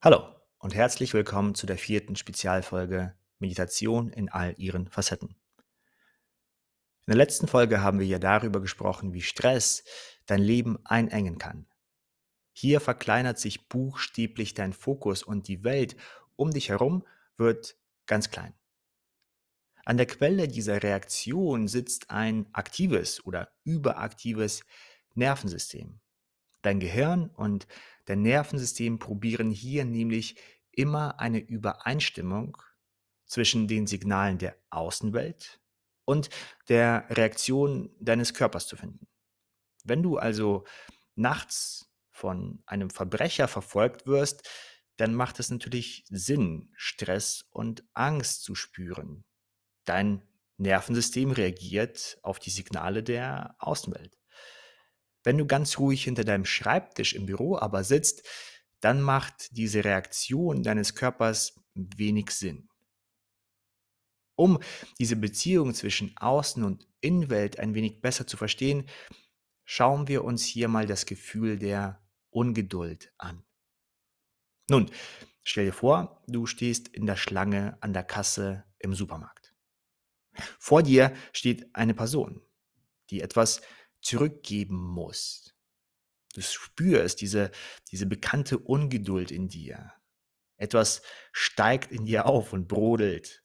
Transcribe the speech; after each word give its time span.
Hallo 0.00 0.32
und 0.58 0.76
herzlich 0.76 1.12
willkommen 1.12 1.56
zu 1.56 1.66
der 1.66 1.76
vierten 1.76 2.14
Spezialfolge 2.14 3.16
Meditation 3.40 4.10
in 4.10 4.28
all 4.28 4.54
ihren 4.56 4.86
Facetten. 4.86 5.30
In 5.58 7.08
der 7.08 7.16
letzten 7.16 7.48
Folge 7.48 7.82
haben 7.82 7.98
wir 7.98 8.06
ja 8.06 8.20
darüber 8.20 8.60
gesprochen, 8.60 9.12
wie 9.12 9.22
Stress 9.22 9.82
dein 10.26 10.40
Leben 10.40 10.78
einengen 10.84 11.38
kann. 11.38 11.66
Hier 12.52 12.80
verkleinert 12.80 13.40
sich 13.40 13.68
buchstäblich 13.68 14.54
dein 14.54 14.72
Fokus 14.72 15.24
und 15.24 15.48
die 15.48 15.64
Welt 15.64 15.96
um 16.36 16.52
dich 16.52 16.68
herum 16.68 17.04
wird 17.36 17.76
ganz 18.06 18.30
klein. 18.30 18.54
An 19.84 19.96
der 19.96 20.06
Quelle 20.06 20.46
dieser 20.46 20.80
Reaktion 20.80 21.66
sitzt 21.66 22.10
ein 22.10 22.46
aktives 22.52 23.26
oder 23.26 23.50
überaktives 23.64 24.62
Nervensystem. 25.16 25.98
Dein 26.62 26.78
Gehirn 26.78 27.30
und 27.30 27.66
dein 28.08 28.22
Nervensystem 28.22 28.98
probieren 28.98 29.50
hier 29.50 29.84
nämlich 29.84 30.36
immer 30.72 31.20
eine 31.20 31.40
Übereinstimmung 31.40 32.56
zwischen 33.26 33.68
den 33.68 33.86
Signalen 33.86 34.38
der 34.38 34.56
Außenwelt 34.70 35.60
und 36.06 36.30
der 36.68 37.04
Reaktion 37.10 37.94
deines 38.00 38.32
Körpers 38.32 38.66
zu 38.66 38.76
finden. 38.76 39.06
Wenn 39.84 40.02
du 40.02 40.16
also 40.16 40.64
nachts 41.16 41.90
von 42.10 42.62
einem 42.64 42.88
Verbrecher 42.88 43.46
verfolgt 43.46 44.06
wirst, 44.06 44.48
dann 44.96 45.14
macht 45.14 45.38
es 45.38 45.50
natürlich 45.50 46.04
Sinn, 46.08 46.72
Stress 46.76 47.44
und 47.50 47.84
Angst 47.92 48.42
zu 48.42 48.54
spüren. 48.54 49.24
Dein 49.84 50.22
Nervensystem 50.56 51.30
reagiert 51.30 52.18
auf 52.22 52.38
die 52.38 52.50
Signale 52.50 53.02
der 53.02 53.54
Außenwelt. 53.58 54.18
Wenn 55.28 55.36
du 55.36 55.44
ganz 55.44 55.78
ruhig 55.78 56.04
hinter 56.04 56.24
deinem 56.24 56.46
Schreibtisch 56.46 57.12
im 57.12 57.26
Büro 57.26 57.58
aber 57.58 57.84
sitzt, 57.84 58.26
dann 58.80 59.02
macht 59.02 59.54
diese 59.58 59.84
Reaktion 59.84 60.62
deines 60.62 60.94
Körpers 60.94 61.60
wenig 61.74 62.30
Sinn. 62.30 62.70
Um 64.36 64.58
diese 64.98 65.16
Beziehung 65.16 65.74
zwischen 65.74 66.14
Außen- 66.14 66.64
und 66.64 66.88
Innenwelt 67.02 67.58
ein 67.58 67.74
wenig 67.74 68.00
besser 68.00 68.26
zu 68.26 68.38
verstehen, 68.38 68.88
schauen 69.66 70.08
wir 70.08 70.24
uns 70.24 70.46
hier 70.46 70.66
mal 70.66 70.86
das 70.86 71.04
Gefühl 71.04 71.58
der 71.58 72.02
Ungeduld 72.30 73.12
an. 73.18 73.44
Nun, 74.70 74.90
stell 75.42 75.66
dir 75.66 75.74
vor, 75.74 76.24
du 76.26 76.46
stehst 76.46 76.88
in 76.88 77.04
der 77.04 77.16
Schlange 77.16 77.76
an 77.82 77.92
der 77.92 78.04
Kasse 78.04 78.64
im 78.78 78.94
Supermarkt. 78.94 79.54
Vor 80.58 80.82
dir 80.82 81.14
steht 81.34 81.68
eine 81.74 81.92
Person, 81.92 82.40
die 83.10 83.20
etwas 83.20 83.60
zurückgeben 84.00 84.76
muss. 84.76 85.54
Du 86.34 86.42
spürst 86.42 87.20
diese, 87.20 87.50
diese 87.90 88.06
bekannte 88.06 88.58
Ungeduld 88.58 89.30
in 89.30 89.48
dir. 89.48 89.92
Etwas 90.56 91.02
steigt 91.32 91.92
in 91.92 92.04
dir 92.04 92.26
auf 92.26 92.52
und 92.52 92.68
brodelt. 92.68 93.42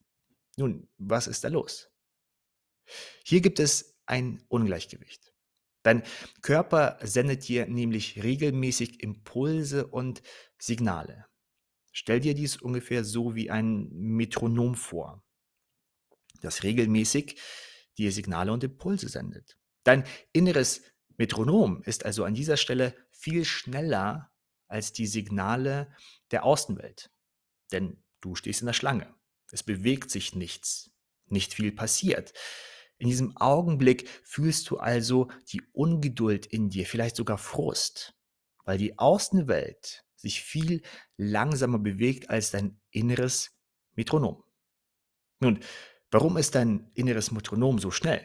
Nun, 0.58 0.90
was 0.98 1.28
ist 1.28 1.44
da 1.44 1.48
los? 1.48 1.90
Hier 3.24 3.42
gibt 3.42 3.60
es 3.60 3.98
ein 4.06 4.44
Ungleichgewicht. 4.48 5.34
Dein 5.84 6.04
Körper 6.42 6.98
sendet 7.02 7.48
dir 7.48 7.68
nämlich 7.68 8.24
regelmäßig 8.24 9.04
Impulse 9.04 9.88
und 9.88 10.22
Signale. 10.58 11.26
Stell 11.92 12.20
dir 12.20 12.34
dies 12.34 12.58
ungefähr 12.58 13.04
so 13.04 13.36
wie 13.36 13.52
ein 13.52 13.90
Metronom 13.92 14.76
vor, 14.76 15.24
das 16.42 16.64
regelmäßig 16.64 17.40
dir 17.98 18.12
Signale 18.12 18.52
und 18.52 18.64
Impulse 18.64 19.10
sendet. 19.10 19.58
Dein 19.84 20.06
inneres 20.32 20.82
Metronom 21.18 21.82
ist 21.84 22.06
also 22.06 22.24
an 22.24 22.34
dieser 22.34 22.58
Stelle 22.58 22.96
viel 23.12 23.46
schneller 23.46 24.32
als 24.68 24.94
die 24.94 25.08
Signale 25.08 25.94
der 26.32 26.44
Außenwelt. 26.46 27.12
Denn 27.72 28.04
du 28.22 28.36
stehst 28.36 28.62
in 28.62 28.68
der 28.68 28.74
Schlange. 28.74 29.14
Es 29.52 29.64
bewegt 29.64 30.10
sich 30.10 30.36
nichts. 30.36 30.92
Nicht 31.28 31.54
viel 31.54 31.72
passiert. 31.72 32.34
In 32.98 33.10
diesem 33.10 33.36
Augenblick 33.38 34.10
fühlst 34.24 34.70
du 34.70 34.78
also 34.78 35.30
die 35.52 35.62
Ungeduld 35.74 36.46
in 36.46 36.70
dir, 36.70 36.86
vielleicht 36.86 37.16
sogar 37.16 37.38
Frust, 37.38 38.16
weil 38.66 38.78
die 38.78 38.98
Außenwelt 38.98 40.06
sich 40.16 40.42
viel 40.42 40.82
langsamer 41.18 41.80
bewegt 41.80 42.30
als 42.30 42.52
dein 42.52 42.80
inneres 42.92 43.52
Metronom. 43.96 44.44
Nun, 45.40 45.60
warum 46.12 46.38
ist 46.38 46.56
dein 46.56 46.90
inneres 46.94 47.32
Metronom 47.32 47.80
so 47.80 47.92
schnell? 47.92 48.24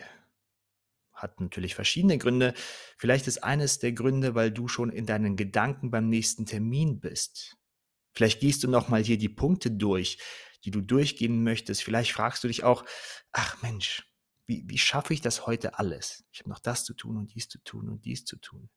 Hat 1.18 1.40
natürlich 1.40 1.74
verschiedene 1.74 2.18
Gründe. 2.18 2.54
Vielleicht 2.96 3.26
ist 3.26 3.44
eines 3.44 3.78
der 3.78 3.92
Gründe, 3.92 4.34
weil 4.34 4.50
du 4.50 4.68
schon 4.68 4.90
in 4.90 5.06
deinen 5.06 5.36
Gedanken 5.36 5.90
beim 5.90 6.08
nächsten 6.08 6.46
Termin 6.46 7.00
bist. 7.00 7.56
Vielleicht 8.14 8.40
gehst 8.40 8.64
du 8.64 8.68
nochmal 8.68 9.04
hier 9.04 9.18
die 9.18 9.28
Punkte 9.28 9.70
durch, 9.70 10.18
die 10.64 10.70
du 10.70 10.80
durchgehen 10.80 11.44
möchtest. 11.44 11.82
Vielleicht 11.82 12.12
fragst 12.12 12.42
du 12.42 12.48
dich 12.48 12.64
auch, 12.64 12.84
ach 13.32 13.62
Mensch, 13.62 14.08
wie, 14.46 14.64
wie 14.66 14.78
schaffe 14.78 15.12
ich 15.12 15.20
das 15.20 15.46
heute 15.46 15.78
alles? 15.78 16.24
Ich 16.32 16.40
habe 16.40 16.50
noch 16.50 16.58
das 16.58 16.84
zu 16.84 16.94
tun 16.94 17.16
und 17.16 17.34
dies 17.34 17.48
zu 17.48 17.62
tun 17.62 17.88
und 17.88 18.04
dies 18.04 18.24
zu 18.24 18.36
tun. 18.36 18.70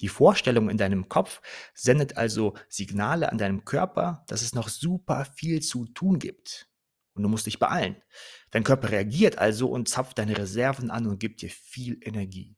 Die 0.00 0.08
Vorstellung 0.08 0.70
in 0.70 0.78
deinem 0.78 1.08
Kopf 1.08 1.42
sendet 1.74 2.16
also 2.16 2.54
Signale 2.68 3.30
an 3.30 3.38
deinem 3.38 3.64
Körper, 3.64 4.24
dass 4.28 4.42
es 4.42 4.54
noch 4.54 4.68
super 4.68 5.24
viel 5.24 5.60
zu 5.62 5.86
tun 5.86 6.18
gibt. 6.18 6.68
Und 7.14 7.22
du 7.22 7.28
musst 7.28 7.46
dich 7.46 7.58
beeilen. 7.58 8.02
Dein 8.50 8.64
Körper 8.64 8.90
reagiert 8.90 9.38
also 9.38 9.68
und 9.68 9.88
zapft 9.88 10.18
deine 10.18 10.36
Reserven 10.36 10.90
an 10.90 11.06
und 11.06 11.20
gibt 11.20 11.42
dir 11.42 11.50
viel 11.50 11.98
Energie. 12.02 12.56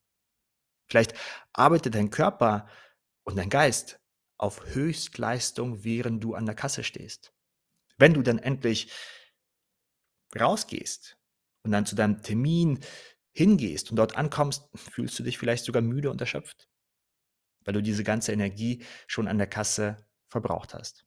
Vielleicht 0.89 1.15
arbeitet 1.53 1.94
dein 1.94 2.11
Körper 2.11 2.69
und 3.25 3.37
dein 3.37 3.50
Geist 3.50 4.00
auf 4.39 4.75
Höchstleistung, 4.75 5.84
während 5.84 6.22
du 6.22 6.34
an 6.34 6.47
der 6.47 6.55
Kasse 6.55 6.84
stehst. 6.84 7.33
Wenn 7.99 8.15
du 8.15 8.22
dann 8.22 8.39
endlich 8.39 8.93
rausgehst 10.39 11.19
und 11.62 11.72
dann 11.72 11.87
zu 11.87 11.95
deinem 11.95 12.22
Termin 12.22 12.81
hingehst 13.33 13.91
und 13.91 13.97
dort 13.97 14.16
ankommst, 14.16 14.69
fühlst 14.75 15.19
du 15.19 15.22
dich 15.22 15.39
vielleicht 15.39 15.65
sogar 15.65 15.83
müde 15.83 16.11
und 16.11 16.21
erschöpft, 16.21 16.69
weil 17.65 17.75
du 17.75 17.83
diese 17.83 18.05
ganze 18.05 18.33
Energie 18.33 18.84
schon 19.06 19.28
an 19.28 19.39
der 19.39 19.47
Kasse 19.47 20.06
verbraucht 20.28 20.75
hast. 20.75 21.06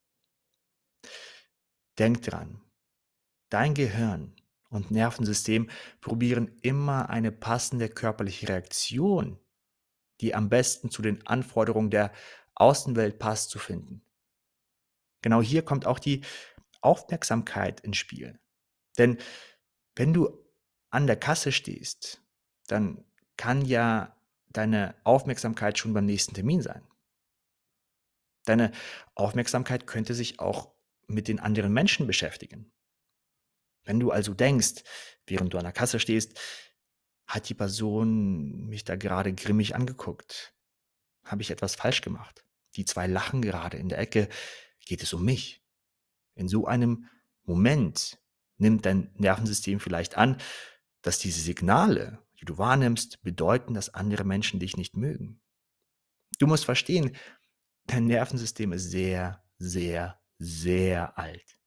Denk 1.97 2.21
dran, 2.23 2.61
Dein 3.49 3.73
Gehirn 3.73 4.35
und 4.69 4.91
Nervensystem 4.91 5.69
probieren 6.01 6.57
immer 6.61 7.09
eine 7.09 7.31
passende 7.31 7.89
körperliche 7.89 8.47
Reaktion, 8.49 9.39
die 10.21 10.35
am 10.35 10.49
besten 10.49 10.91
zu 10.91 11.01
den 11.01 11.25
Anforderungen 11.25 11.89
der 11.89 12.11
Außenwelt 12.55 13.19
passt, 13.19 13.49
zu 13.49 13.57
finden. 13.57 14.03
Genau 15.21 15.41
hier 15.41 15.63
kommt 15.63 15.85
auch 15.85 15.99
die 15.99 16.23
Aufmerksamkeit 16.81 17.79
ins 17.81 17.97
Spiel. 17.97 18.39
Denn 18.97 19.17
wenn 19.95 20.13
du 20.13 20.45
an 20.91 21.07
der 21.07 21.17
Kasse 21.17 21.51
stehst, 21.51 22.21
dann 22.67 23.03
kann 23.37 23.65
ja 23.65 24.15
deine 24.49 24.95
Aufmerksamkeit 25.03 25.77
schon 25.77 25.93
beim 25.93 26.05
nächsten 26.05 26.33
Termin 26.33 26.61
sein. 26.61 26.83
Deine 28.45 28.71
Aufmerksamkeit 29.15 29.87
könnte 29.87 30.13
sich 30.13 30.39
auch 30.39 30.73
mit 31.07 31.27
den 31.27 31.39
anderen 31.39 31.73
Menschen 31.73 32.07
beschäftigen. 32.07 32.71
Wenn 33.89 33.99
du 33.99 34.11
also 34.11 34.35
denkst, 34.35 34.83
während 35.25 35.51
du 35.51 35.57
an 35.57 35.63
der 35.63 35.73
Kasse 35.73 35.99
stehst, 35.99 36.39
hat 37.25 37.49
die 37.49 37.55
Person 37.55 38.67
mich 38.67 38.83
da 38.83 38.95
gerade 38.95 39.33
grimmig 39.33 39.73
angeguckt? 39.73 40.53
Habe 41.25 41.41
ich 41.41 41.49
etwas 41.49 41.73
falsch 41.73 42.01
gemacht? 42.01 42.45
Die 42.75 42.85
zwei 42.85 43.07
lachen 43.07 43.41
gerade 43.41 43.77
in 43.77 43.89
der 43.89 43.97
Ecke. 43.97 44.29
Geht 44.85 45.01
es 45.01 45.11
um 45.11 45.25
mich? 45.25 45.65
In 46.35 46.47
so 46.47 46.67
einem 46.67 47.09
Moment 47.45 48.19
nimmt 48.57 48.85
dein 48.85 49.11
Nervensystem 49.15 49.79
vielleicht 49.79 50.17
an, 50.17 50.37
dass 51.01 51.17
diese 51.17 51.41
Signale, 51.41 52.23
die 52.39 52.45
du 52.45 52.59
wahrnimmst, 52.59 53.23
bedeuten, 53.23 53.73
dass 53.73 53.95
andere 53.95 54.23
Menschen 54.23 54.59
dich 54.59 54.77
nicht 54.77 54.95
mögen. 54.95 55.41
Du 56.37 56.45
musst 56.45 56.65
verstehen, 56.65 57.15
dein 57.85 58.05
Nervensystem 58.05 58.71
ist 58.71 58.91
sehr, 58.91 59.43
sehr, 59.57 60.21
sehr 60.37 61.17
alt. 61.17 61.58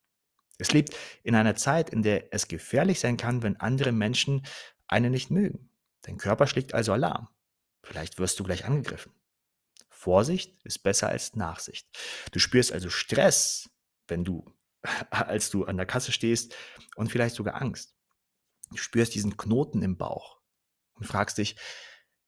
Es 0.62 0.72
lebt 0.72 0.96
in 1.24 1.34
einer 1.34 1.56
Zeit, 1.56 1.90
in 1.90 2.04
der 2.04 2.32
es 2.32 2.46
gefährlich 2.46 3.00
sein 3.00 3.16
kann, 3.16 3.42
wenn 3.42 3.56
andere 3.56 3.90
Menschen 3.90 4.46
einen 4.86 5.10
nicht 5.10 5.28
mögen. 5.28 5.70
Dein 6.02 6.18
Körper 6.18 6.46
schlägt 6.46 6.72
also 6.72 6.92
Alarm. 6.92 7.28
Vielleicht 7.82 8.20
wirst 8.20 8.38
du 8.38 8.44
gleich 8.44 8.64
angegriffen. 8.64 9.12
Vorsicht 9.88 10.64
ist 10.64 10.84
besser 10.84 11.08
als 11.08 11.34
Nachsicht. 11.34 11.88
Du 12.30 12.38
spürst 12.38 12.70
also 12.70 12.90
Stress, 12.90 13.70
wenn 14.06 14.24
du, 14.24 14.44
als 15.10 15.50
du 15.50 15.64
an 15.64 15.76
der 15.76 15.86
Kasse 15.86 16.12
stehst 16.12 16.54
und 16.94 17.10
vielleicht 17.10 17.34
sogar 17.34 17.60
Angst. 17.60 17.96
Du 18.70 18.76
spürst 18.76 19.16
diesen 19.16 19.36
Knoten 19.36 19.82
im 19.82 19.96
Bauch 19.96 20.40
und 20.94 21.06
fragst 21.06 21.38
dich, 21.38 21.56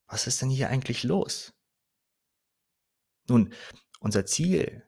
was 0.09 0.27
ist 0.27 0.43
denn 0.43 0.51
hier 0.51 0.71
eigentlich 0.71 1.05
los? 1.05 1.55
Nun, 3.29 3.55
unser 4.01 4.27
Ziel 4.27 4.85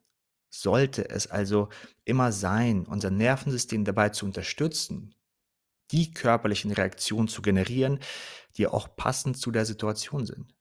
sollte 0.48 1.08
es 1.08 1.26
also 1.26 1.68
immer 2.04 2.32
sein, 2.32 2.86
unser 2.86 3.10
Nervensystem 3.10 3.84
dabei 3.84 4.10
zu 4.10 4.26
unterstützen, 4.26 5.14
die 5.90 6.12
körperlichen 6.12 6.72
Reaktionen 6.72 7.28
zu 7.28 7.42
generieren, 7.42 8.00
die 8.56 8.66
auch 8.66 8.96
passend 8.96 9.38
zu 9.38 9.50
der 9.50 9.64
Situation 9.64 10.26
sind. 10.26 10.54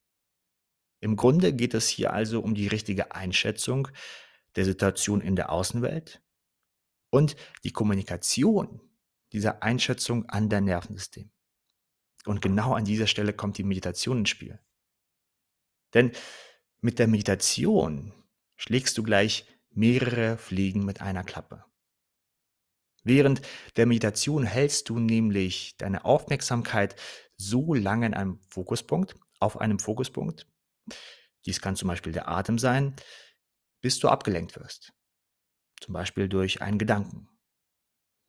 Im 0.99 1.15
Grunde 1.15 1.53
geht 1.53 1.73
es 1.73 1.87
hier 1.87 2.13
also 2.13 2.41
um 2.41 2.55
die 2.55 2.67
richtige 2.67 3.13
Einschätzung 3.13 3.87
der 4.55 4.65
Situation 4.65 5.21
in 5.21 5.35
der 5.35 5.51
Außenwelt 5.51 6.21
und 7.09 7.35
die 7.63 7.71
Kommunikation 7.71 8.81
dieser 9.31 9.63
Einschätzung 9.63 10.27
an 10.29 10.49
dein 10.49 10.65
Nervensystem. 10.65 11.31
Und 12.25 12.41
genau 12.41 12.73
an 12.73 12.85
dieser 12.85 13.07
Stelle 13.07 13.33
kommt 13.33 13.57
die 13.57 13.63
Meditation 13.63 14.19
ins 14.19 14.29
Spiel. 14.29 14.59
Denn 15.93 16.11
mit 16.81 16.99
der 16.99 17.07
Meditation 17.07 18.13
schlägst 18.55 18.97
du 18.97 19.03
gleich 19.03 19.45
mehrere 19.75 20.37
Fliegen 20.37 20.85
mit 20.85 21.01
einer 21.01 21.23
Klappe. 21.23 21.63
Während 23.03 23.41
der 23.75 23.85
Meditation 23.85 24.43
hältst 24.43 24.89
du 24.89 24.99
nämlich 24.99 25.77
deine 25.77 26.05
Aufmerksamkeit 26.05 26.95
so 27.37 27.73
lange 27.73 28.07
in 28.07 28.13
einem 28.13 28.39
Fokuspunkt, 28.49 29.15
auf 29.39 29.59
einem 29.59 29.77
Fokuspunkt, 29.79 30.47
dies 31.45 31.61
kann 31.61 31.75
zum 31.75 31.87
Beispiel 31.87 32.11
der 32.11 32.27
Atem 32.27 32.57
sein, 32.57 32.95
bis 33.81 33.99
du 33.99 34.09
abgelenkt 34.09 34.55
wirst, 34.55 34.93
zum 35.79 35.93
Beispiel 35.93 36.27
durch 36.27 36.61
einen 36.61 36.79
Gedanken. 36.79 37.29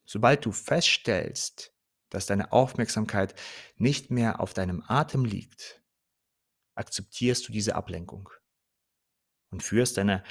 Sobald 0.04 0.44
du 0.44 0.52
feststellst, 0.52 1.74
dass 2.10 2.26
deine 2.26 2.52
Aufmerksamkeit 2.52 3.34
nicht 3.76 4.10
mehr 4.10 4.40
auf 4.40 4.52
deinem 4.52 4.82
Atem 4.86 5.24
liegt, 5.24 5.82
akzeptierst 6.74 7.48
du 7.48 7.52
diese 7.52 7.74
Ablenkung 7.74 8.28
und 9.50 9.62
führst 9.62 9.96
deine 9.96 10.22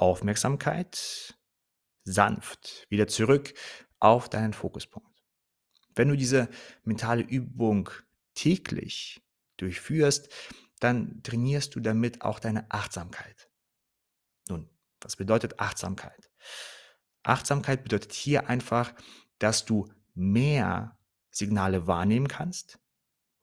Aufmerksamkeit 0.00 1.38
sanft 2.04 2.86
wieder 2.88 3.06
zurück 3.06 3.52
auf 3.98 4.30
deinen 4.30 4.54
Fokuspunkt. 4.54 5.22
Wenn 5.94 6.08
du 6.08 6.16
diese 6.16 6.48
mentale 6.84 7.22
Übung 7.22 7.90
täglich 8.34 9.22
durchführst, 9.58 10.32
dann 10.78 11.22
trainierst 11.22 11.74
du 11.74 11.80
damit 11.80 12.22
auch 12.22 12.38
deine 12.38 12.70
Achtsamkeit. 12.70 13.50
Nun, 14.48 14.70
was 15.00 15.16
bedeutet 15.16 15.60
Achtsamkeit? 15.60 16.30
Achtsam,keit 17.22 17.82
bedeutet 17.82 18.14
hier 18.14 18.48
einfach, 18.48 18.94
dass 19.38 19.66
du 19.66 19.86
mehr 20.14 20.98
Signale 21.30 21.86
wahrnehmen 21.86 22.28
kannst, 22.28 22.78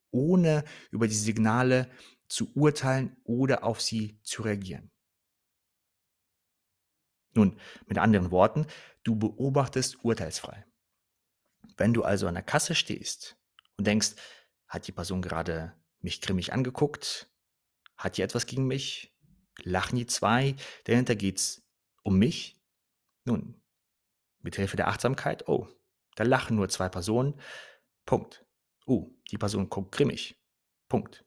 ohne 0.09 0.63
über 0.89 1.07
die 1.07 1.13
Signale 1.13 1.91
zu 2.27 2.51
urteilen 2.55 3.15
oder 3.23 3.63
auf 3.63 3.79
sie 3.81 4.19
zu 4.23 4.41
reagieren. 4.41 4.91
Nun, 7.37 7.59
mit 7.85 7.99
anderen 7.99 8.31
Worten, 8.31 8.65
du 9.03 9.15
beobachtest 9.15 10.03
urteilsfrei. 10.03 10.65
Wenn 11.77 11.93
du 11.93 12.03
also 12.03 12.25
an 12.25 12.33
der 12.33 12.41
Kasse 12.41 12.73
stehst 12.73 13.37
und 13.77 13.85
denkst, 13.85 14.15
hat 14.67 14.87
die 14.87 14.91
Person 14.91 15.21
gerade 15.21 15.73
mich 15.99 16.19
grimmig 16.19 16.51
angeguckt? 16.51 17.31
Hat 17.95 18.17
die 18.17 18.23
etwas 18.23 18.47
gegen 18.47 18.65
mich? 18.65 19.15
Lachen 19.61 19.97
die 19.97 20.07
zwei? 20.07 20.55
Dahinter 20.85 21.15
geht 21.15 21.37
es 21.37 21.63
um 22.01 22.17
mich? 22.17 22.59
Nun, 23.23 23.61
mit 24.39 24.55
Hilfe 24.55 24.75
der 24.75 24.87
Achtsamkeit, 24.87 25.47
oh, 25.47 25.67
da 26.15 26.23
lachen 26.23 26.55
nur 26.55 26.69
zwei 26.69 26.89
Personen. 26.89 27.39
Punkt. 28.07 28.47
Oh, 28.87 29.11
die 29.29 29.37
Person 29.37 29.69
guckt 29.69 29.91
grimmig. 29.91 30.41
Punkt. 30.89 31.23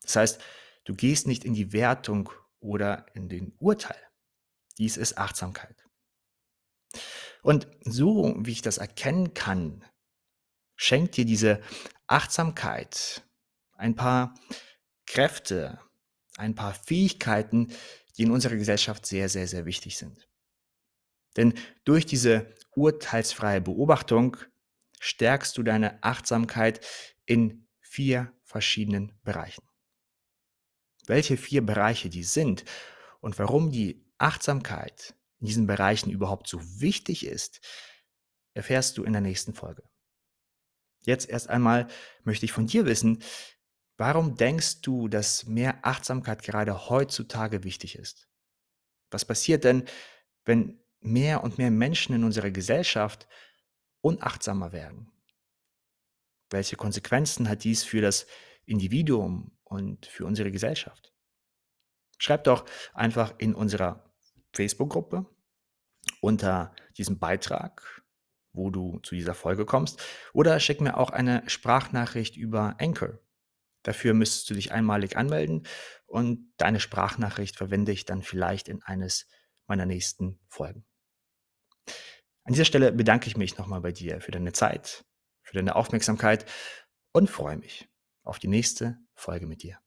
Das 0.00 0.14
heißt, 0.14 0.40
du 0.84 0.94
gehst 0.94 1.26
nicht 1.26 1.44
in 1.44 1.54
die 1.54 1.72
Wertung 1.72 2.30
oder 2.60 3.06
in 3.16 3.28
den 3.28 3.56
Urteil. 3.58 4.00
Dies 4.78 4.96
ist 4.96 5.18
Achtsamkeit. 5.18 5.84
Und 7.42 7.68
so, 7.84 8.34
wie 8.38 8.52
ich 8.52 8.62
das 8.62 8.78
erkennen 8.78 9.34
kann, 9.34 9.84
schenkt 10.76 11.16
dir 11.16 11.24
diese 11.24 11.60
Achtsamkeit 12.06 13.22
ein 13.72 13.94
paar 13.94 14.34
Kräfte, 15.06 15.78
ein 16.36 16.54
paar 16.54 16.74
Fähigkeiten, 16.74 17.72
die 18.16 18.22
in 18.22 18.30
unserer 18.30 18.56
Gesellschaft 18.56 19.06
sehr, 19.06 19.28
sehr, 19.28 19.46
sehr 19.46 19.66
wichtig 19.66 19.98
sind. 19.98 20.28
Denn 21.36 21.54
durch 21.84 22.06
diese 22.06 22.54
urteilsfreie 22.74 23.60
Beobachtung 23.60 24.36
stärkst 25.00 25.56
du 25.58 25.62
deine 25.62 26.02
Achtsamkeit 26.02 26.84
in 27.26 27.68
vier 27.80 28.32
verschiedenen 28.42 29.12
Bereichen. 29.22 29.68
Welche 31.06 31.36
vier 31.36 31.64
Bereiche 31.64 32.08
die 32.08 32.24
sind 32.24 32.64
und 33.20 33.38
warum 33.38 33.70
die 33.70 34.03
Achtsamkeit 34.18 35.14
in 35.40 35.46
diesen 35.46 35.66
Bereichen 35.66 36.10
überhaupt 36.10 36.48
so 36.48 36.60
wichtig 36.80 37.26
ist, 37.26 37.60
erfährst 38.54 38.96
du 38.98 39.04
in 39.04 39.12
der 39.12 39.20
nächsten 39.20 39.54
Folge. 39.54 39.82
Jetzt 41.04 41.28
erst 41.28 41.50
einmal 41.50 41.88
möchte 42.22 42.46
ich 42.46 42.52
von 42.52 42.66
dir 42.66 42.86
wissen, 42.86 43.22
warum 43.96 44.36
denkst 44.36 44.80
du, 44.80 45.08
dass 45.08 45.46
mehr 45.46 45.84
Achtsamkeit 45.84 46.42
gerade 46.42 46.88
heutzutage 46.88 47.62
wichtig 47.64 47.96
ist? 47.96 48.28
Was 49.10 49.24
passiert 49.24 49.64
denn, 49.64 49.84
wenn 50.44 50.82
mehr 51.00 51.44
und 51.44 51.58
mehr 51.58 51.70
Menschen 51.70 52.14
in 52.14 52.24
unserer 52.24 52.50
Gesellschaft 52.50 53.28
unachtsamer 54.00 54.72
werden? 54.72 55.12
Welche 56.50 56.76
Konsequenzen 56.76 57.48
hat 57.48 57.64
dies 57.64 57.84
für 57.84 58.00
das 58.00 58.26
Individuum 58.64 59.56
und 59.64 60.06
für 60.06 60.24
unsere 60.24 60.50
Gesellschaft? 60.50 61.13
Schreib 62.18 62.44
doch 62.44 62.64
einfach 62.92 63.34
in 63.38 63.54
unserer 63.54 64.04
Facebook-Gruppe 64.52 65.26
unter 66.20 66.74
diesem 66.96 67.18
Beitrag, 67.18 68.02
wo 68.52 68.70
du 68.70 69.00
zu 69.00 69.14
dieser 69.14 69.34
Folge 69.34 69.66
kommst, 69.66 70.02
oder 70.32 70.60
schick 70.60 70.80
mir 70.80 70.96
auch 70.96 71.10
eine 71.10 71.42
Sprachnachricht 71.48 72.36
über 72.36 72.76
Anchor. 72.78 73.18
Dafür 73.82 74.14
müsstest 74.14 74.48
du 74.48 74.54
dich 74.54 74.72
einmalig 74.72 75.16
anmelden 75.16 75.66
und 76.06 76.52
deine 76.56 76.80
Sprachnachricht 76.80 77.56
verwende 77.56 77.92
ich 77.92 78.04
dann 78.06 78.22
vielleicht 78.22 78.68
in 78.68 78.82
eines 78.82 79.26
meiner 79.66 79.86
nächsten 79.86 80.40
Folgen. 80.48 80.86
An 82.44 82.52
dieser 82.52 82.64
Stelle 82.64 82.92
bedanke 82.92 83.26
ich 83.26 83.36
mich 83.36 83.58
nochmal 83.58 83.80
bei 83.80 83.92
dir 83.92 84.20
für 84.20 84.30
deine 84.30 84.52
Zeit, 84.52 85.04
für 85.42 85.54
deine 85.54 85.76
Aufmerksamkeit 85.76 86.46
und 87.12 87.30
freue 87.30 87.56
mich 87.56 87.88
auf 88.22 88.38
die 88.38 88.48
nächste 88.48 88.98
Folge 89.14 89.46
mit 89.46 89.62
dir. 89.62 89.83